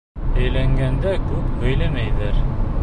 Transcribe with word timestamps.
Өйләнгәндә 0.45 1.13
күп 1.29 1.55
һөйләмәйҙәр! 1.67 2.45